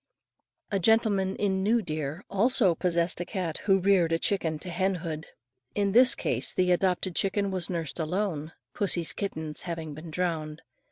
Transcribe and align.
A 0.71 0.79
gentleman 0.79 1.35
in 1.35 1.61
New 1.61 1.83
Deer, 1.83 2.23
also 2.27 2.73
possessed 2.73 3.21
a 3.21 3.23
cat 3.25 3.59
who 3.65 3.77
reared 3.77 4.11
a 4.11 4.17
chicken 4.17 4.57
to 4.57 4.71
hen 4.71 4.95
hood. 4.95 5.27
In 5.75 5.91
this 5.91 6.15
case 6.15 6.53
the 6.53 6.71
adopted 6.71 7.15
chicken 7.15 7.51
was 7.51 7.69
nursed 7.69 7.99
alone, 7.99 8.53
pussy's 8.73 9.13
kittens 9.13 9.61
having 9.61 9.93
been 9.93 10.09
drowned. 10.09 10.63